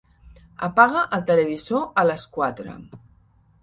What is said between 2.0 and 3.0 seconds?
a les quatre.